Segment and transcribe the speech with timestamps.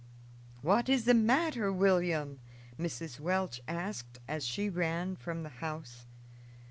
[0.63, 2.39] "What is the matter, William?"
[2.79, 3.19] Mrs.
[3.19, 6.07] Welch asked as she ran from the house.